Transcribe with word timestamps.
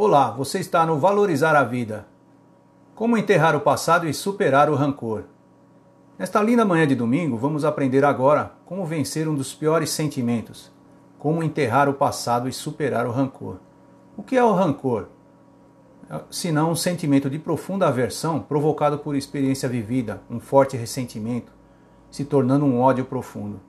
Olá, 0.00 0.30
você 0.30 0.60
está 0.60 0.86
no 0.86 0.96
Valorizar 0.96 1.56
a 1.56 1.64
Vida. 1.64 2.06
Como 2.94 3.18
enterrar 3.18 3.56
o 3.56 3.60
passado 3.60 4.06
e 4.06 4.14
superar 4.14 4.70
o 4.70 4.76
rancor. 4.76 5.24
Nesta 6.16 6.40
linda 6.40 6.64
manhã 6.64 6.86
de 6.86 6.94
domingo, 6.94 7.36
vamos 7.36 7.64
aprender 7.64 8.04
agora 8.04 8.52
como 8.64 8.86
vencer 8.86 9.28
um 9.28 9.34
dos 9.34 9.52
piores 9.52 9.90
sentimentos, 9.90 10.70
como 11.18 11.42
enterrar 11.42 11.88
o 11.88 11.94
passado 11.94 12.48
e 12.48 12.52
superar 12.52 13.08
o 13.08 13.10
rancor. 13.10 13.56
O 14.16 14.22
que 14.22 14.36
é 14.36 14.44
o 14.44 14.52
rancor? 14.52 15.08
Se 16.30 16.52
não 16.52 16.70
um 16.70 16.76
sentimento 16.76 17.28
de 17.28 17.40
profunda 17.40 17.88
aversão 17.88 18.38
provocado 18.38 19.00
por 19.00 19.16
experiência 19.16 19.68
vivida, 19.68 20.22
um 20.30 20.38
forte 20.38 20.76
ressentimento, 20.76 21.50
se 22.08 22.24
tornando 22.24 22.64
um 22.64 22.78
ódio 22.80 23.04
profundo. 23.04 23.60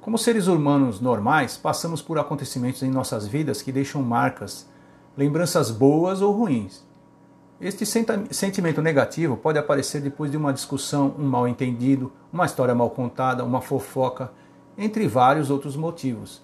Como 0.00 0.16
seres 0.16 0.46
humanos 0.46 1.02
normais, 1.02 1.54
passamos 1.54 2.00
por 2.00 2.18
acontecimentos 2.18 2.82
em 2.82 2.90
nossas 2.90 3.26
vidas 3.26 3.60
que 3.60 3.70
deixam 3.70 4.00
marcas 4.00 4.72
lembranças 5.16 5.70
boas 5.70 6.20
ou 6.20 6.32
ruins. 6.32 6.84
Este 7.60 7.86
sentimento 7.86 8.82
negativo 8.82 9.36
pode 9.36 9.58
aparecer 9.58 10.00
depois 10.00 10.30
de 10.30 10.36
uma 10.36 10.52
discussão, 10.52 11.14
um 11.18 11.24
mal 11.24 11.46
entendido, 11.46 12.12
uma 12.32 12.46
história 12.46 12.74
mal 12.74 12.90
contada, 12.90 13.44
uma 13.44 13.60
fofoca, 13.60 14.32
entre 14.76 15.06
vários 15.06 15.50
outros 15.50 15.76
motivos. 15.76 16.42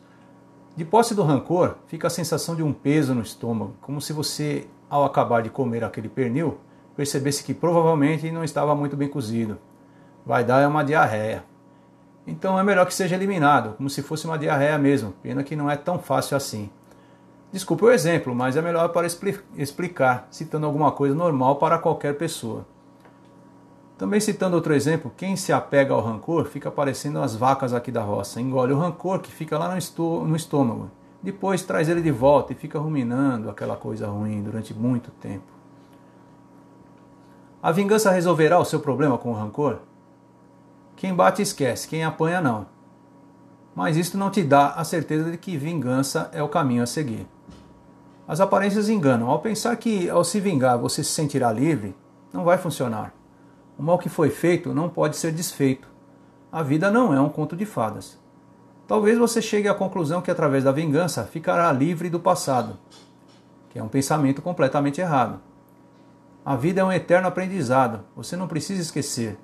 De 0.77 0.85
posse 0.85 1.15
do 1.15 1.23
rancor, 1.23 1.77
fica 1.89 2.07
a 2.07 2.11
sensação 2.11 2.55
de 2.55 2.63
um 2.63 2.73
peso 2.73 3.13
no 3.13 3.23
estômago, 3.23 3.75
como 3.81 4.01
se 4.01 4.13
você, 4.13 4.69
ao 4.89 5.05
acabar 5.05 5.43
de 5.43 5.51
comer 5.51 5.83
aquele 5.83 6.09
pernil, 6.09 6.59
percebesse 6.97 7.43
que 7.43 7.53
provavelmente 7.53 8.31
não 8.31 8.45
estava 8.45 8.75
muito 8.75 8.97
bem 8.97 9.09
cozido. 9.09 9.59
Vai 10.25 10.45
dar 10.45 10.69
uma 10.69 10.85
diarreia. 10.85 11.45
Então 12.27 12.59
é 12.59 12.63
melhor 12.63 12.87
que 12.87 12.95
seja 12.95 13.17
eliminado, 13.17 13.75
como 13.77 13.91
se 13.91 14.01
fosse 14.01 14.27
uma 14.27 14.39
diarreia 14.39 14.79
mesmo, 14.79 15.13
pena 15.23 15.43
que 15.43 15.57
não 15.57 15.69
é 15.69 15.77
tão 15.77 15.99
fácil 15.99 16.37
assim. 16.37 16.71
Desculpe 17.53 17.85
o 17.85 17.91
exemplo, 17.91 18.35
mas 18.35 18.57
é 18.57 18.63
melhor 18.63 18.91
para 18.91 19.09
explicar, 19.57 20.29
citando 20.31 20.67
alguma 20.67 20.93
coisa 20.93 21.15
normal 21.15 21.57
para 21.57 21.79
qualquer 21.79 22.17
pessoa. 22.17 22.65
Também 23.99 24.21
citando 24.21 24.57
outro 24.57 24.73
exemplo, 24.73 25.13
quem 25.17 25.37
se 25.37 25.53
apega 25.53 25.93
ao 25.93 26.01
rancor 26.01 26.47
fica 26.47 26.71
parecendo 26.71 27.19
as 27.19 27.35
vacas 27.35 27.75
aqui 27.75 27.91
da 27.91 28.03
roça. 28.03 28.41
Engole 28.41 28.73
o 28.73 28.79
rancor 28.79 29.19
que 29.19 29.31
fica 29.31 29.59
lá 29.59 29.69
no 29.69 30.37
estômago. 30.37 30.91
Depois 31.23 31.63
traz 31.63 31.89
ele 31.89 32.01
de 32.01 32.11
volta 32.11 32.53
e 32.53 32.57
fica 32.57 32.79
ruminando 32.79 33.51
aquela 33.51 33.77
coisa 33.77 34.07
ruim 34.07 34.43
durante 34.43 34.73
muito 34.73 35.11
tempo. 35.11 35.53
A 37.63 37.71
vingança 37.73 38.11
resolverá 38.11 38.59
o 38.59 38.65
seu 38.65 38.81
problema 38.81 39.19
com 39.19 39.33
o 39.33 39.35
rancor? 39.35 39.81
Quem 40.97 41.13
bate 41.13 41.43
esquece, 41.43 41.87
quem 41.87 42.05
apanha 42.05 42.41
não. 42.41 42.67
Mas 43.75 43.99
isto 43.99 44.17
não 44.17 44.31
te 44.31 44.43
dá 44.43 44.69
a 44.69 44.85
certeza 44.85 45.31
de 45.31 45.37
que 45.37 45.59
vingança 45.59 46.31
é 46.33 46.43
o 46.43 46.49
caminho 46.49 46.83
a 46.83 46.87
seguir. 46.87 47.27
As 48.31 48.39
aparências 48.39 48.89
enganam. 48.89 49.29
Ao 49.29 49.41
pensar 49.41 49.75
que 49.75 50.09
ao 50.09 50.23
se 50.23 50.39
vingar 50.39 50.79
você 50.79 51.03
se 51.03 51.11
sentirá 51.11 51.51
livre, 51.53 51.97
não 52.33 52.45
vai 52.45 52.57
funcionar. 52.59 53.13
O 53.77 53.83
mal 53.83 53.99
que 53.99 54.09
foi 54.09 54.31
feito 54.31 54.73
não 54.73 54.89
pode 54.89 55.17
ser 55.17 55.33
desfeito. 55.33 55.89
A 56.53 56.63
vida 56.63 56.93
não 56.93 57.13
é 57.13 57.21
um 57.21 57.29
conto 57.29 57.57
de 57.57 57.67
fadas. 57.67 58.17
Talvez 58.87 59.19
você 59.19 59.43
chegue 59.43 59.67
à 59.67 59.75
conclusão 59.75 60.23
que 60.23 60.31
através 60.31 60.63
da 60.63 60.71
vingança 60.71 61.25
ficará 61.25 61.73
livre 61.73 62.09
do 62.09 62.21
passado, 62.21 62.79
que 63.69 63.81
é 63.81 63.83
um 63.83 63.89
pensamento 63.89 64.41
completamente 64.41 65.01
errado. 65.01 65.41
A 66.45 66.55
vida 66.55 66.83
é 66.83 66.85
um 66.85 66.93
eterno 66.93 67.27
aprendizado, 67.27 68.05
você 68.15 68.37
não 68.37 68.47
precisa 68.47 68.81
esquecer, 68.81 69.41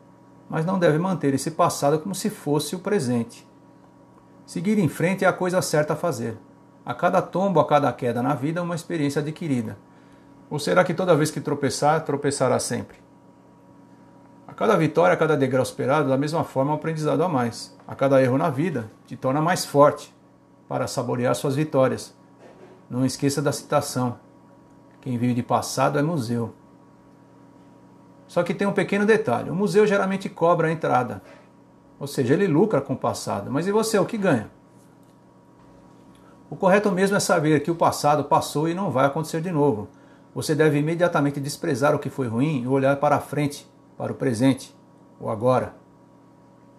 mas 0.48 0.64
não 0.64 0.78
deve 0.78 0.96
manter 0.96 1.34
esse 1.34 1.50
passado 1.50 1.98
como 1.98 2.14
se 2.14 2.30
fosse 2.30 2.76
o 2.76 2.78
presente. 2.78 3.44
Seguir 4.46 4.78
em 4.78 4.88
frente 4.88 5.24
é 5.24 5.28
a 5.28 5.32
coisa 5.32 5.60
certa 5.60 5.94
a 5.94 5.96
fazer. 5.96 6.38
A 6.86 6.94
cada 6.94 7.20
tombo, 7.20 7.58
a 7.58 7.66
cada 7.66 7.92
queda 7.92 8.22
na 8.22 8.32
vida, 8.32 8.62
uma 8.62 8.76
experiência 8.76 9.20
adquirida. 9.20 9.76
Ou 10.48 10.56
será 10.56 10.84
que 10.84 10.94
toda 10.94 11.16
vez 11.16 11.32
que 11.32 11.40
tropeçar, 11.40 12.04
tropeçará 12.04 12.60
sempre? 12.60 12.96
A 14.46 14.54
cada 14.54 14.76
vitória, 14.76 15.14
a 15.14 15.16
cada 15.16 15.36
degrau 15.36 15.64
superado, 15.64 16.08
da 16.08 16.16
mesma 16.16 16.44
forma, 16.44 16.70
um 16.70 16.76
aprendizado 16.76 17.24
a 17.24 17.28
mais. 17.28 17.76
A 17.88 17.96
cada 17.96 18.22
erro 18.22 18.38
na 18.38 18.48
vida, 18.48 18.88
te 19.04 19.16
torna 19.16 19.40
mais 19.40 19.64
forte 19.64 20.14
para 20.68 20.86
saborear 20.86 21.34
suas 21.34 21.56
vitórias. 21.56 22.14
Não 22.88 23.04
esqueça 23.04 23.42
da 23.42 23.50
citação: 23.50 24.20
quem 25.00 25.18
vive 25.18 25.34
de 25.34 25.42
passado 25.42 25.98
é 25.98 26.02
museu. 26.02 26.54
Só 28.28 28.44
que 28.44 28.54
tem 28.54 28.66
um 28.66 28.72
pequeno 28.72 29.04
detalhe: 29.04 29.50
o 29.50 29.56
museu 29.56 29.84
geralmente 29.88 30.28
cobra 30.28 30.68
a 30.68 30.72
entrada. 30.72 31.20
Ou 31.98 32.06
seja, 32.06 32.34
ele 32.34 32.46
lucra 32.46 32.80
com 32.80 32.92
o 32.92 32.96
passado. 32.96 33.50
Mas 33.50 33.66
e 33.66 33.72
você, 33.72 33.98
o 33.98 34.06
que 34.06 34.16
ganha? 34.16 34.50
O 36.48 36.54
correto 36.54 36.92
mesmo 36.92 37.16
é 37.16 37.20
saber 37.20 37.62
que 37.62 37.70
o 37.70 37.74
passado 37.74 38.24
passou 38.24 38.68
e 38.68 38.74
não 38.74 38.90
vai 38.90 39.04
acontecer 39.04 39.40
de 39.40 39.50
novo. 39.50 39.88
Você 40.32 40.54
deve 40.54 40.78
imediatamente 40.78 41.40
desprezar 41.40 41.94
o 41.94 41.98
que 41.98 42.08
foi 42.08 42.28
ruim 42.28 42.62
e 42.62 42.68
olhar 42.68 42.96
para 42.96 43.16
a 43.16 43.20
frente, 43.20 43.68
para 43.98 44.12
o 44.12 44.14
presente, 44.14 44.76
o 45.18 45.28
agora. 45.28 45.74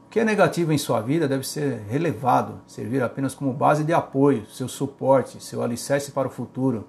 O 0.05 0.09
que 0.09 0.21
é 0.21 0.23
negativo 0.23 0.71
em 0.71 0.77
sua 0.77 1.01
vida 1.01 1.27
deve 1.27 1.45
ser 1.45 1.81
relevado, 1.89 2.61
servir 2.65 3.03
apenas 3.03 3.35
como 3.35 3.51
base 3.51 3.83
de 3.83 3.91
apoio, 3.91 4.45
seu 4.45 4.69
suporte, 4.69 5.43
seu 5.43 5.61
alicerce 5.61 6.11
para 6.11 6.29
o 6.29 6.31
futuro, 6.31 6.87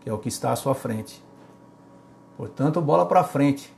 que 0.00 0.08
é 0.08 0.12
o 0.12 0.18
que 0.18 0.28
está 0.28 0.52
à 0.52 0.56
sua 0.56 0.74
frente. 0.74 1.22
Portanto, 2.34 2.80
bola 2.80 3.04
para 3.04 3.24
frente. 3.24 3.76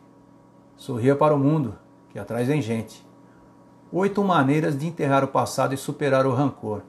Sorria 0.77 1.17
para 1.17 1.35
o 1.35 1.39
mundo, 1.39 1.77
que 2.11 2.21
atrás 2.21 2.47
vem 2.47 2.63
gente. 2.63 3.05
Oito 3.91 4.23
maneiras 4.23 4.79
de 4.79 4.87
enterrar 4.87 5.25
o 5.25 5.29
passado 5.29 5.75
e 5.75 5.77
superar 5.77 6.25
o 6.25 6.33
rancor. 6.33 6.83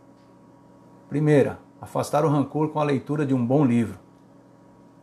Primeira, 1.10 1.58
afastar 1.82 2.24
o 2.24 2.30
rancor 2.30 2.70
com 2.70 2.80
a 2.80 2.84
leitura 2.84 3.26
de 3.26 3.34
um 3.34 3.44
bom 3.44 3.66
livro. 3.66 3.98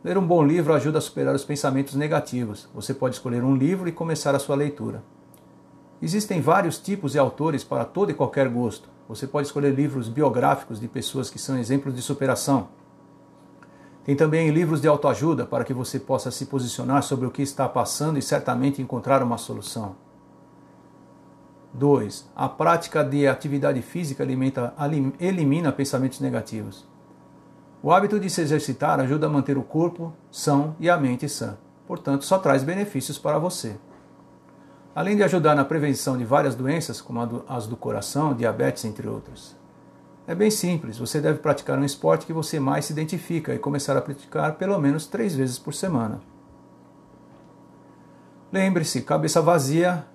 Ler 0.01 0.17
um 0.17 0.25
bom 0.25 0.41
livro 0.41 0.73
ajuda 0.73 0.99
a 0.99 1.01
superar 1.01 1.35
os 1.35 1.43
pensamentos 1.43 1.95
negativos. 1.95 2.69
Você 2.73 2.93
pode 2.93 3.15
escolher 3.15 3.43
um 3.43 3.53
livro 3.53 3.89
e 3.89 3.91
começar 3.91 4.33
a 4.33 4.39
sua 4.39 4.55
leitura. 4.55 5.03
Existem 6.01 6.39
vários 6.39 6.79
tipos 6.79 7.11
de 7.11 7.19
autores 7.19 7.61
para 7.61 7.83
todo 7.83 8.09
e 8.09 8.13
qualquer 8.13 8.47
gosto. 8.47 8.87
Você 9.09 9.27
pode 9.27 9.47
escolher 9.47 9.75
livros 9.75 10.07
biográficos 10.07 10.79
de 10.79 10.87
pessoas 10.87 11.29
que 11.29 11.37
são 11.37 11.57
exemplos 11.57 11.93
de 11.93 12.01
superação. 12.01 12.69
Tem 14.05 14.15
também 14.15 14.49
livros 14.49 14.79
de 14.79 14.87
autoajuda 14.87 15.45
para 15.45 15.65
que 15.65 15.73
você 15.73 15.99
possa 15.99 16.31
se 16.31 16.45
posicionar 16.45 17.03
sobre 17.03 17.25
o 17.25 17.31
que 17.31 17.41
está 17.41 17.67
passando 17.67 18.17
e 18.17 18.21
certamente 18.21 18.81
encontrar 18.81 19.21
uma 19.21 19.37
solução. 19.37 20.06
2. 21.77 22.29
A 22.35 22.49
prática 22.49 23.03
de 23.03 23.27
atividade 23.27 23.81
física 23.81 24.23
alimenta, 24.23 24.73
elimina 25.19 25.71
pensamentos 25.71 26.19
negativos. 26.19 26.87
O 27.81 27.91
hábito 27.91 28.19
de 28.19 28.29
se 28.29 28.41
exercitar 28.41 28.99
ajuda 28.99 29.27
a 29.27 29.29
manter 29.29 29.57
o 29.57 29.63
corpo 29.63 30.11
são 30.31 30.75
e 30.79 30.89
a 30.89 30.97
mente 30.97 31.29
sã. 31.29 31.57
Portanto, 31.85 32.25
só 32.25 32.39
traz 32.39 32.63
benefícios 32.63 33.17
para 33.17 33.37
você. 33.37 33.77
Além 34.95 35.15
de 35.15 35.23
ajudar 35.23 35.55
na 35.55 35.63
prevenção 35.63 36.17
de 36.17 36.25
várias 36.25 36.55
doenças, 36.55 36.99
como 36.99 37.43
as 37.47 37.67
do 37.67 37.77
coração, 37.77 38.33
diabetes, 38.33 38.83
entre 38.83 39.07
outras. 39.07 39.55
É 40.25 40.33
bem 40.33 40.49
simples, 40.49 40.97
você 40.97 41.21
deve 41.21 41.39
praticar 41.39 41.77
um 41.77 41.85
esporte 41.85 42.25
que 42.25 42.33
você 42.33 42.59
mais 42.59 42.85
se 42.85 42.93
identifica 42.93 43.53
e 43.53 43.59
começar 43.59 43.95
a 43.95 44.01
praticar 44.01 44.55
pelo 44.55 44.77
menos 44.79 45.05
três 45.05 45.35
vezes 45.35 45.57
por 45.57 45.73
semana. 45.73 46.19
Lembre-se, 48.51 49.03
cabeça 49.03 49.41
vazia 49.41 50.05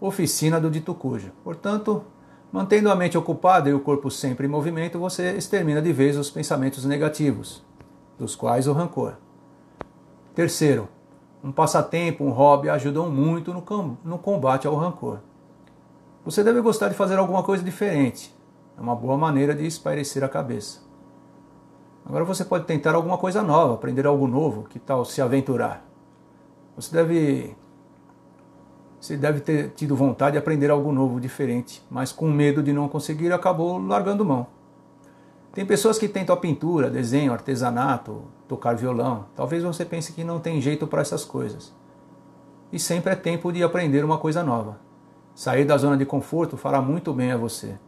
oficina 0.00 0.60
do 0.60 0.70
dito 0.70 0.94
cujo. 0.94 1.32
Portanto, 1.42 2.04
mantendo 2.52 2.90
a 2.90 2.96
mente 2.96 3.16
ocupada 3.16 3.68
e 3.68 3.74
o 3.74 3.80
corpo 3.80 4.10
sempre 4.10 4.46
em 4.46 4.50
movimento, 4.50 4.98
você 4.98 5.32
extermina 5.32 5.80
de 5.80 5.92
vez 5.92 6.16
os 6.16 6.30
pensamentos 6.30 6.84
negativos, 6.84 7.64
dos 8.18 8.34
quais 8.34 8.66
o 8.66 8.72
rancor. 8.72 9.14
Terceiro, 10.34 10.88
um 11.42 11.52
passatempo, 11.52 12.24
um 12.24 12.30
hobby 12.30 12.68
ajudam 12.68 13.10
muito 13.10 13.52
no 14.04 14.18
combate 14.18 14.66
ao 14.66 14.74
rancor. 14.74 15.20
Você 16.24 16.42
deve 16.42 16.60
gostar 16.60 16.88
de 16.88 16.94
fazer 16.94 17.18
alguma 17.18 17.42
coisa 17.42 17.62
diferente. 17.62 18.34
É 18.76 18.80
uma 18.80 18.96
boa 18.96 19.16
maneira 19.16 19.54
de 19.54 19.64
espairecer 19.64 20.24
a 20.24 20.28
cabeça. 20.28 20.84
Agora 22.04 22.24
você 22.24 22.44
pode 22.44 22.64
tentar 22.64 22.94
alguma 22.94 23.16
coisa 23.16 23.42
nova, 23.42 23.74
aprender 23.74 24.06
algo 24.06 24.26
novo, 24.28 24.64
que 24.64 24.78
tal 24.78 25.04
se 25.04 25.22
aventurar? 25.22 25.84
Você 26.76 26.94
deve 26.94 27.56
você 29.06 29.16
deve 29.16 29.40
ter 29.40 29.70
tido 29.70 29.94
vontade 29.94 30.32
de 30.32 30.38
aprender 30.38 30.68
algo 30.68 30.90
novo, 30.90 31.20
diferente, 31.20 31.80
mas 31.88 32.10
com 32.10 32.28
medo 32.28 32.60
de 32.62 32.72
não 32.72 32.88
conseguir 32.88 33.32
acabou 33.32 33.78
largando 33.78 34.24
mão. 34.24 34.48
Tem 35.52 35.64
pessoas 35.64 35.96
que 35.96 36.08
tentam 36.08 36.34
a 36.34 36.38
pintura, 36.38 36.90
desenho, 36.90 37.32
artesanato, 37.32 38.24
tocar 38.48 38.74
violão. 38.74 39.26
Talvez 39.36 39.62
você 39.62 39.84
pense 39.84 40.12
que 40.12 40.24
não 40.24 40.40
tem 40.40 40.60
jeito 40.60 40.86
para 40.86 41.00
essas 41.00 41.24
coisas. 41.24 41.72
E 42.72 42.78
sempre 42.78 43.12
é 43.12 43.16
tempo 43.16 43.52
de 43.52 43.62
aprender 43.62 44.04
uma 44.04 44.18
coisa 44.18 44.42
nova. 44.42 44.78
Sair 45.34 45.64
da 45.64 45.78
zona 45.78 45.96
de 45.96 46.04
conforto 46.04 46.56
fará 46.56 46.82
muito 46.82 47.14
bem 47.14 47.30
a 47.30 47.36
você. 47.36 47.78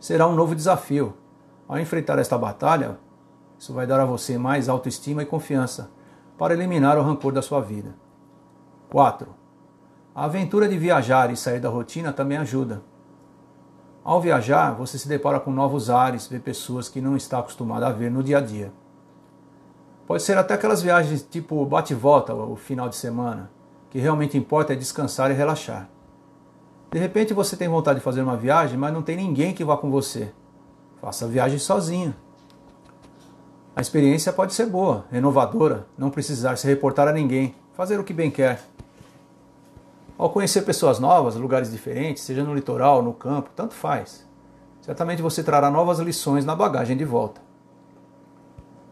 Será 0.00 0.26
um 0.26 0.34
novo 0.34 0.54
desafio. 0.54 1.14
Ao 1.68 1.78
enfrentar 1.78 2.18
esta 2.18 2.38
batalha, 2.38 2.98
isso 3.58 3.72
vai 3.72 3.86
dar 3.86 4.00
a 4.00 4.04
você 4.04 4.38
mais 4.38 4.68
autoestima 4.68 5.22
e 5.22 5.26
confiança 5.26 5.90
para 6.38 6.54
eliminar 6.54 6.98
o 6.98 7.02
rancor 7.02 7.32
da 7.32 7.42
sua 7.42 7.60
vida. 7.60 8.03
4. 8.94 9.26
A 10.14 10.26
aventura 10.26 10.68
de 10.68 10.78
viajar 10.78 11.28
e 11.32 11.36
sair 11.36 11.58
da 11.58 11.68
rotina 11.68 12.12
também 12.12 12.38
ajuda. 12.38 12.80
Ao 14.04 14.20
viajar, 14.20 14.70
você 14.70 14.96
se 14.96 15.08
depara 15.08 15.40
com 15.40 15.50
novos 15.50 15.90
ares, 15.90 16.28
vê 16.28 16.38
pessoas 16.38 16.88
que 16.88 17.00
não 17.00 17.16
está 17.16 17.40
acostumado 17.40 17.82
a 17.82 17.90
ver 17.90 18.08
no 18.08 18.22
dia 18.22 18.38
a 18.38 18.40
dia. 18.40 18.72
Pode 20.06 20.22
ser 20.22 20.38
até 20.38 20.54
aquelas 20.54 20.80
viagens 20.80 21.26
tipo 21.28 21.66
bate-volta 21.66 22.32
o 22.32 22.54
final 22.54 22.88
de 22.88 22.94
semana, 22.94 23.50
que 23.90 23.98
realmente 23.98 24.38
importa 24.38 24.74
é 24.74 24.76
descansar 24.76 25.28
e 25.32 25.34
relaxar. 25.34 25.88
De 26.92 26.98
repente 27.00 27.34
você 27.34 27.56
tem 27.56 27.66
vontade 27.66 27.98
de 27.98 28.04
fazer 28.04 28.22
uma 28.22 28.36
viagem, 28.36 28.78
mas 28.78 28.92
não 28.92 29.02
tem 29.02 29.16
ninguém 29.16 29.52
que 29.52 29.64
vá 29.64 29.76
com 29.76 29.90
você. 29.90 30.32
Faça 31.00 31.24
a 31.24 31.28
viagem 31.28 31.58
sozinho. 31.58 32.14
A 33.74 33.80
experiência 33.80 34.32
pode 34.32 34.54
ser 34.54 34.66
boa, 34.66 35.04
renovadora, 35.10 35.84
não 35.98 36.10
precisar 36.10 36.54
se 36.54 36.68
reportar 36.68 37.08
a 37.08 37.12
ninguém, 37.12 37.56
fazer 37.72 37.98
o 37.98 38.04
que 38.04 38.12
bem 38.12 38.30
quer. 38.30 38.72
Ao 40.16 40.30
conhecer 40.30 40.62
pessoas 40.62 41.00
novas, 41.00 41.34
lugares 41.34 41.72
diferentes, 41.72 42.22
seja 42.22 42.44
no 42.44 42.54
litoral, 42.54 43.02
no 43.02 43.12
campo, 43.12 43.50
tanto 43.54 43.74
faz. 43.74 44.24
Certamente 44.80 45.20
você 45.20 45.42
trará 45.42 45.70
novas 45.70 45.98
lições 45.98 46.44
na 46.44 46.54
bagagem 46.54 46.96
de 46.96 47.04
volta. 47.04 47.40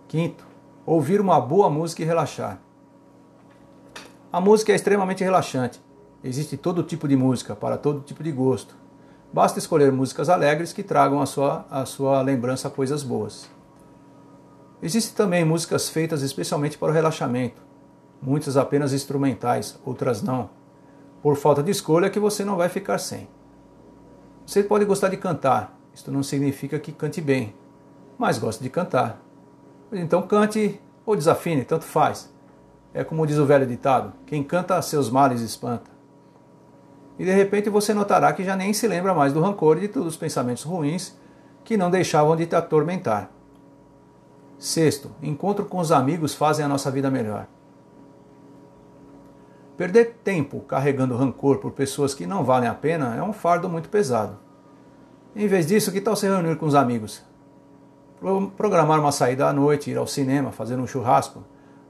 Quinto, 0.09 0.45
ouvir 0.85 1.21
uma 1.21 1.41
boa 1.41 1.71
música 1.71 2.03
e 2.03 2.05
relaxar. 2.05 2.59
A 4.33 4.41
música 4.41 4.73
é 4.73 4.75
extremamente 4.75 5.23
relaxante. 5.23 5.81
Existe 6.25 6.57
todo 6.57 6.83
tipo 6.83 7.07
de 7.07 7.17
música, 7.17 7.55
para 7.55 7.77
todo 7.77 8.01
tipo 8.01 8.23
de 8.23 8.33
gosto. 8.33 8.75
Basta 9.33 9.59
escolher 9.59 9.93
músicas 9.93 10.29
alegres 10.29 10.73
que 10.73 10.83
tragam 10.83 11.21
a 11.23 11.27
sua, 11.27 11.65
a 11.71 11.87
sua 11.87 12.21
lembrança 12.21 12.69
coisas 12.69 13.03
boas. 13.03 13.49
Existem 14.83 15.15
também 15.15 15.45
músicas 15.45 15.89
feitas 15.89 16.23
especialmente 16.23 16.77
para 16.77 16.89
o 16.89 16.93
relaxamento, 16.93 17.63
muitas 18.21 18.57
apenas 18.57 18.93
instrumentais, 18.93 19.79
outras 19.85 20.21
não. 20.21 20.62
Por 21.23 21.37
falta 21.37 21.63
de 21.63 21.71
escolha 21.71 22.11
que 22.11 22.19
você 22.19 22.45
não 22.45 22.57
vai 22.57 22.69
ficar 22.69 22.99
sem. 22.99 23.29
Você 24.45 24.63
pode 24.63 24.85
gostar 24.85 25.09
de 25.09 25.17
cantar, 25.17 25.79
isto 25.95 26.11
não 26.11 26.23
significa 26.23 26.79
que 26.79 26.91
cante 26.91 27.21
bem, 27.21 27.55
mas 28.19 28.39
gosta 28.39 28.63
de 28.63 28.69
cantar. 28.69 29.23
Então 29.93 30.23
cante 30.23 30.81
ou 31.07 31.15
desafine, 31.15 31.65
tanto 31.65 31.85
faz. 31.85 32.33
É 32.93 33.05
como 33.05 33.27
diz 33.27 33.39
o 33.39 33.47
velho 33.47 33.67
ditado: 33.67 34.13
quem 34.27 34.43
canta 34.43 34.81
seus 34.83 35.09
males 35.09 35.41
espanta. 35.41 35.91
E 37.19 37.25
de 37.25 37.33
repente 37.33 37.71
você 37.71 37.95
notará 37.95 38.33
que 38.33 38.45
já 38.45 38.57
nem 38.57 38.73
se 38.73 38.89
lembra 38.89 39.15
mais 39.15 39.33
do 39.33 39.41
rancor 39.41 39.77
e 39.79 39.83
de 39.83 39.89
todos 39.89 40.09
os 40.09 40.17
pensamentos 40.17 40.65
ruins 40.65 41.17
que 41.63 41.77
não 41.77 41.91
deixavam 41.91 42.35
de 42.35 42.47
te 42.47 42.57
atormentar. 42.57 43.31
Sexto, 44.59 45.11
encontro 45.23 45.65
com 45.67 45.79
os 45.79 45.93
amigos 45.93 46.35
fazem 46.35 46.65
a 46.65 46.69
nossa 46.69 46.91
vida 46.91 47.11
melhor. 47.11 47.47
Perder 49.77 50.19
tempo 50.23 50.61
carregando 50.61 51.17
rancor 51.17 51.59
por 51.59 51.73
pessoas 51.73 52.15
que 52.15 52.27
não 52.27 52.45
valem 52.45 52.69
a 52.69 52.75
pena 52.75 53.17
é 53.17 53.23
um 53.23 53.33
fardo 53.33 53.69
muito 53.69 53.89
pesado. 53.89 54.39
Em 55.35 55.47
vez 55.47 55.67
disso, 55.67 55.91
que 55.91 56.01
tal 56.01 56.15
se 56.15 56.27
reunir 56.27 56.57
com 56.57 56.67
os 56.67 56.75
amigos? 56.75 57.23
Programar 58.57 59.01
uma 59.01 59.11
saída 59.11 59.47
à 59.47 59.53
noite, 59.53 59.91
ir 59.91 59.97
ao 59.97 60.07
cinema, 60.07 60.53
fazer 60.53 60.79
um 60.79 60.87
churrasco, 60.87 61.43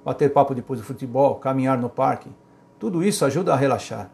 bater 0.04 0.32
papo 0.32 0.54
depois 0.54 0.78
do 0.78 0.86
futebol, 0.86 1.34
caminhar 1.34 1.76
no 1.76 1.90
parque. 1.90 2.30
Tudo 2.78 3.02
isso 3.02 3.24
ajuda 3.24 3.52
a 3.52 3.56
relaxar. 3.56 4.10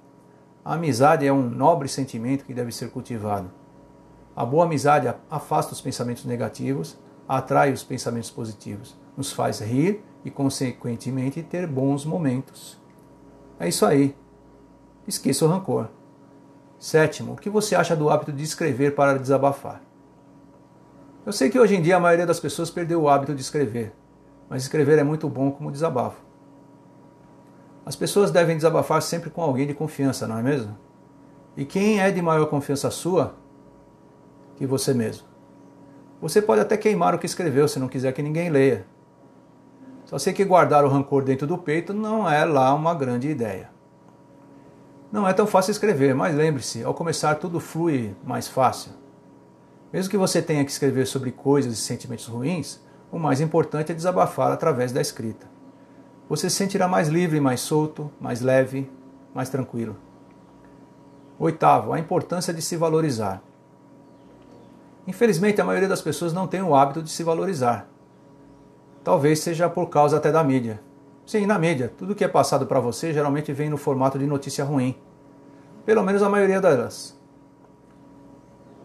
A 0.64 0.75
amizade 0.75 1.26
é 1.26 1.32
um 1.32 1.43
nobre 1.43 1.88
sentimento 1.88 2.44
que 2.44 2.55
deve 2.55 2.73
ser 2.73 2.91
cultivado. 2.91 3.50
A 4.35 4.47
boa 4.47 4.64
amizade 4.64 5.12
afasta 5.31 5.75
os 5.75 5.81
pensamentos 5.81 6.25
negativos, 6.25 6.99
atrai 7.29 7.71
os 7.71 7.85
pensamentos 7.85 8.31
positivos, 8.31 8.97
nos 9.17 9.31
faz 9.31 9.61
rir 9.61 10.03
e, 10.25 10.31
consequentemente, 10.31 11.43
ter 11.43 11.67
bons 11.67 12.05
momentos. 12.05 12.79
É 13.59 13.69
isso 13.69 13.85
aí. 13.85 14.15
Esqueça 15.07 15.45
o 15.45 15.49
rancor. 15.49 15.89
Sétimo, 16.79 17.33
o 17.33 17.37
que 17.37 17.51
você 17.51 17.75
acha 17.75 17.97
do 17.97 18.09
hábito 18.09 18.33
de 18.33 18.45
escrever 18.45 18.95
para 18.95 19.19
desabafar? 19.19 19.83
Eu 21.27 21.33
sei 21.33 21.51
que 21.51 21.59
hoje 21.59 21.75
em 21.75 21.83
dia 21.83 21.97
a 21.97 22.01
maioria 22.01 22.27
das 22.27 22.39
pessoas 22.39 22.71
perdeu 22.71 23.03
o 23.03 23.09
hábito 23.09 23.35
de 23.35 23.41
escrever, 23.41 23.93
mas 24.49 24.63
escrever 24.63 24.99
é 24.99 25.03
muito 25.03 25.29
bom 25.29 25.51
como 25.51 25.73
desabafo. 25.73 26.23
As 27.85 27.97
pessoas 27.97 28.31
devem 28.31 28.55
desabafar 28.55 29.03
sempre 29.03 29.29
com 29.29 29.43
alguém 29.43 29.67
de 29.67 29.75
confiança, 29.75 30.29
não 30.29 30.39
é 30.39 30.43
mesmo? 30.43 30.77
E 31.57 31.65
quem 31.65 32.01
é 32.01 32.11
de 32.11 32.23
maior 32.23 32.47
confiança 32.47 32.91
sua 32.91 33.35
que 34.57 34.67
você 34.67 34.95
mesmo? 34.95 35.27
Você 36.21 36.41
pode 36.41 36.61
até 36.61 36.77
queimar 36.77 37.15
o 37.15 37.19
que 37.19 37.27
escreveu 37.27 37.67
se 37.67 37.79
não 37.79 37.89
quiser 37.89 38.13
que 38.13 38.23
ninguém 38.23 38.51
leia. 38.51 38.87
Só 40.09 40.19
sei 40.19 40.33
que 40.33 40.43
guardar 40.43 40.87
o 40.87 40.89
rancor 40.89 41.23
dentro 41.23 41.47
do 41.47 41.59
peito 41.59 41.93
não 41.93 42.27
é 42.27 42.43
lá 42.43 42.73
uma 42.73 42.95
grande 42.95 43.29
ideia. 43.29 43.69
Não 45.13 45.29
é 45.29 45.35
tão 45.35 45.47
fácil 45.47 45.71
escrever, 45.71 46.15
mas 46.15 46.35
lembre-se, 46.35 46.83
ao 46.83 46.95
começar 46.95 47.35
tudo 47.35 47.61
flui 47.61 48.17
mais 48.25 48.49
fácil. 48.49 48.93
Mesmo 49.93 50.11
que 50.11 50.17
você 50.17 50.41
tenha 50.41 50.65
que 50.65 50.71
escrever 50.71 51.07
sobre 51.07 51.31
coisas 51.31 51.75
e 51.75 51.77
sentimentos 51.77 52.25
ruins, 52.25 52.81
o 53.13 53.19
mais 53.19 53.39
importante 53.39 53.93
é 53.93 53.95
desabafar 53.95 54.51
através 54.51 54.93
da 54.93 55.01
escrita. 55.03 55.47
Você 56.27 56.49
se 56.49 56.57
sentirá 56.57 56.89
mais 56.89 57.09
livre, 57.09 57.39
mais 57.39 57.61
solto, 57.61 58.11
mais 58.19 58.41
leve, 58.41 58.91
mais 59.35 59.51
tranquilo. 59.51 59.95
Oitavo, 61.39 61.93
a 61.93 61.99
importância 61.99 62.55
de 62.55 62.63
se 62.63 62.77
valorizar. 62.77 63.43
Infelizmente, 65.07 65.61
a 65.61 65.65
maioria 65.67 65.89
das 65.89 66.01
pessoas 66.01 66.33
não 66.33 66.47
tem 66.47 66.63
o 66.63 66.75
hábito 66.75 67.03
de 67.03 67.11
se 67.11 67.23
valorizar. 67.23 67.87
Talvez 69.09 69.39
seja 69.39 69.71
por 69.71 69.89
causa 69.89 70.19
até 70.19 70.31
da 70.31 70.45
mídia. 70.45 70.83
Sim, 71.25 71.47
na 71.47 71.59
mídia, 71.59 71.91
tudo 71.97 72.15
que 72.15 72.23
é 72.23 72.29
passado 72.29 72.67
para 72.67 72.79
você 72.79 73.11
geralmente 73.11 73.51
vem 73.55 73.71
no 73.71 73.79
formato 73.79 74.19
de 74.19 74.27
notícia 74.27 74.63
ruim. 74.63 74.95
Pelo 75.87 76.03
menos 76.03 76.23
a 76.23 76.29
maioria 76.29 76.61
delas. 76.61 77.19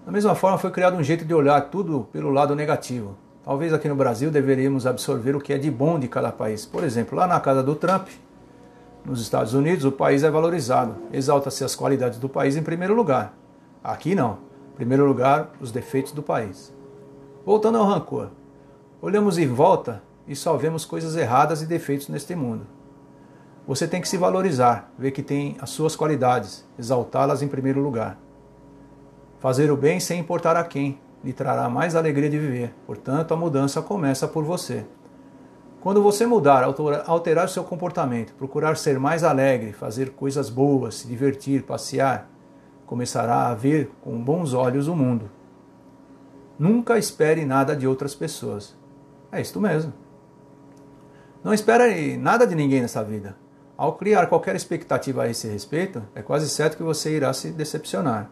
Da 0.06 0.14
mesma 0.14 0.34
forma, 0.34 0.58
foi 0.58 0.72
criado 0.72 0.96
um 0.96 1.04
jeito 1.04 1.26
de 1.26 1.34
olhar 1.34 1.60
tudo 1.70 2.08
pelo 2.10 2.30
lado 2.30 2.56
negativo. 2.56 3.18
Talvez 3.44 3.74
aqui 3.74 3.90
no 3.90 3.98
Brasil 3.98 4.32
deveríamos 4.32 4.88
absorver 4.88 5.36
o 5.36 5.42
que 5.42 5.52
é 5.52 5.58
de 5.58 5.70
bom 5.70 6.00
de 6.00 6.08
cada 6.08 6.32
país. 6.32 6.66
Por 6.66 6.86
exemplo, 6.86 7.18
lá 7.18 7.28
na 7.28 7.42
casa 7.42 7.62
do 7.62 7.76
Trump, 7.76 8.08
nos 9.04 9.20
Estados 9.20 9.54
Unidos, 9.54 9.84
o 9.84 9.92
país 9.92 10.24
é 10.24 10.32
valorizado. 10.32 10.96
Exalta-se 11.12 11.66
as 11.66 11.76
qualidades 11.76 12.18
do 12.18 12.30
país 12.30 12.56
em 12.56 12.64
primeiro 12.64 12.96
lugar. 12.96 13.38
Aqui 13.84 14.16
não. 14.16 14.38
Em 14.72 14.76
primeiro 14.78 15.06
lugar, 15.06 15.52
os 15.60 15.70
defeitos 15.70 16.14
do 16.14 16.24
país. 16.24 16.74
Voltando 17.46 17.78
ao 17.78 17.86
rancor. 17.86 18.30
Olhamos 19.02 19.38
em 19.38 19.48
volta 19.48 20.02
e 20.28 20.36
só 20.36 20.56
vemos 20.56 20.86
coisas 20.86 21.16
erradas 21.16 21.62
e 21.62 21.66
defeitos 21.66 22.10
neste 22.10 22.36
mundo. 22.36 22.66
Você 23.66 23.88
tem 23.88 24.02
que 24.02 24.08
se 24.08 24.18
valorizar, 24.18 24.92
ver 24.98 25.12
que 25.12 25.24
tem 25.24 25.56
as 25.62 25.70
suas 25.70 25.96
qualidades, 25.96 26.68
exaltá-las 26.78 27.42
em 27.42 27.48
primeiro 27.48 27.82
lugar. 27.82 28.18
Fazer 29.40 29.72
o 29.72 29.78
bem 29.78 30.00
sem 30.00 30.20
importar 30.20 30.56
a 30.58 30.64
quem 30.64 31.00
lhe 31.24 31.32
trará 31.32 31.70
mais 31.70 31.96
alegria 31.96 32.30
de 32.30 32.38
viver. 32.38 32.74
Portanto, 32.86 33.34
a 33.34 33.38
mudança 33.38 33.82
começa 33.82 34.28
por 34.28 34.44
você. 34.44 34.86
Quando 35.80 36.02
você 36.02 36.26
mudar, 36.26 36.64
alterar 37.06 37.50
seu 37.50 37.64
comportamento, 37.64 38.34
procurar 38.36 38.78
ser 38.78 39.00
mais 39.00 39.24
alegre, 39.24 39.74
fazer 39.74 40.12
coisas 40.12 40.50
boas, 40.50 40.96
se 40.96 41.08
divertir, 41.08 41.64
passear, 41.64 42.30
começará 42.86 43.48
a 43.48 43.54
ver 43.54 43.92
com 44.02 44.22
bons 44.22 44.54
olhos 44.54 44.88
o 44.88 44.96
mundo. 44.96 45.30
Nunca 46.58 46.98
espere 46.98 47.46
nada 47.46 47.76
de 47.76 47.88
outras 47.88 48.16
pessoas. 48.16 48.76
É 49.32 49.42
isto 49.42 49.60
mesmo. 49.60 50.03
Não 51.44 51.54
espere 51.54 52.16
nada 52.16 52.48
de 52.48 52.56
ninguém 52.56 52.82
nessa 52.82 53.04
vida. 53.04 53.36
Ao 53.76 53.94
criar 53.94 54.28
qualquer 54.28 54.56
expectativa 54.56 55.24
a 55.24 55.30
esse 55.30 55.48
respeito, 55.48 56.02
é 56.16 56.22
quase 56.22 56.48
certo 56.48 56.78
que 56.78 56.84
você 56.84 57.18
irá 57.18 57.34
se 57.34 57.52
decepcionar. 57.52 58.30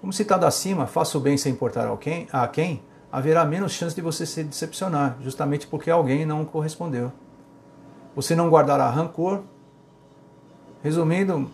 Como 0.00 0.12
citado 0.12 0.46
acima, 0.46 0.86
faça 0.86 1.18
o 1.18 1.20
bem 1.20 1.36
sem 1.36 1.52
importar 1.52 1.92
a 1.92 1.96
quem, 1.96 2.28
a 2.32 2.46
quem, 2.46 2.84
haverá 3.10 3.44
menos 3.44 3.72
chance 3.72 3.96
de 3.96 4.00
você 4.00 4.24
se 4.24 4.44
decepcionar, 4.44 5.18
justamente 5.22 5.66
porque 5.66 5.90
alguém 5.90 6.24
não 6.24 6.44
correspondeu. 6.44 7.10
Você 8.14 8.36
não 8.36 8.48
guardará 8.48 8.88
rancor. 8.88 9.42
Resumindo, 10.84 11.50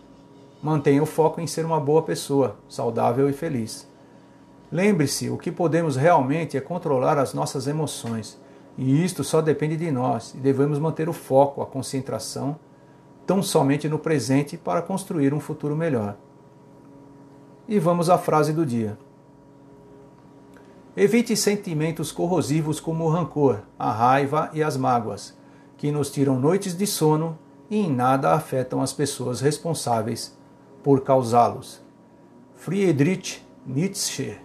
mantenha 0.63 1.03
o 1.03 1.07
foco 1.07 1.41
em 1.41 1.47
ser 1.47 1.65
uma 1.65 1.81
boa 1.81 2.03
pessoa, 2.03 2.57
saudável 2.69 3.31
e 3.31 3.33
feliz. 3.33 3.89
Lembre-se, 4.71 5.31
o 5.31 5.39
que 5.39 5.51
podemos 5.51 5.97
realmente 5.97 6.55
é 6.55 6.61
controlar 6.61 7.17
as 7.17 7.33
nossas 7.33 7.67
emoções, 7.67 8.39
e 8.77 9.05
isto 9.05 9.23
só 9.23 9.41
depende 9.41 9.77
de 9.77 9.91
nós, 9.91 10.35
e 10.35 10.39
devemos 10.39 10.79
manter 10.79 11.09
o 11.09 11.13
foco, 11.13 11.63
a 11.63 11.67
concentração, 11.67 12.57
tão 13.27 13.43
somente 13.43 13.89
no 13.89 13.99
presente 13.99 14.57
para 14.57 14.83
construir 14.83 15.33
um 15.33 15.41
futuro 15.41 15.77
melhor. 15.77 16.17
E 17.69 17.79
vamos 17.79 18.11
à 18.11 18.19
frase 18.19 18.53
do 18.53 18.67
dia. 18.67 18.99
Evite 20.97 21.37
sentimentos 21.37 22.13
corrosivos 22.13 22.79
como 22.79 23.05
o 23.05 23.09
rancor, 23.09 23.63
a 23.79 23.91
raiva 23.91 24.51
e 24.53 24.63
as 24.63 24.77
mágoas, 24.77 25.37
que 25.77 25.91
nos 25.91 26.11
tiram 26.11 26.39
noites 26.39 26.77
de 26.77 26.87
sono 26.87 27.39
e 27.71 27.79
em 27.79 27.91
nada 27.91 28.33
afetam 28.33 28.81
as 28.81 28.93
pessoas 28.93 29.41
responsáveis 29.41 30.37
por 30.83 31.01
causá-los. 31.01 31.83
Friedrich 32.55 33.45
Nietzsche. 33.67 34.39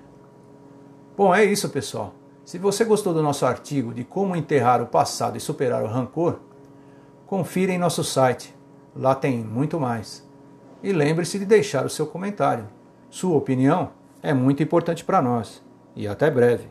Bom, 1.15 1.35
é 1.35 1.43
isso, 1.43 1.69
pessoal. 1.69 2.13
Se 2.49 2.57
você 2.57 2.83
gostou 2.83 3.13
do 3.13 3.21
nosso 3.21 3.45
artigo 3.45 3.93
de 3.93 4.03
como 4.03 4.35
enterrar 4.35 4.81
o 4.81 4.87
passado 4.87 5.37
e 5.37 5.39
superar 5.39 5.83
o 5.83 5.87
rancor, 5.87 6.39
confira 7.27 7.71
em 7.71 7.77
nosso 7.77 8.03
site. 8.03 8.55
Lá 8.95 9.13
tem 9.13 9.37
muito 9.37 9.79
mais. 9.79 10.27
E 10.81 10.91
lembre-se 10.91 11.37
de 11.37 11.45
deixar 11.45 11.85
o 11.85 11.91
seu 11.91 12.07
comentário. 12.07 12.67
Sua 13.07 13.37
opinião 13.37 13.91
é 14.23 14.33
muito 14.33 14.63
importante 14.63 15.05
para 15.05 15.21
nós. 15.21 15.63
E 15.95 16.07
até 16.07 16.31
breve. 16.31 16.67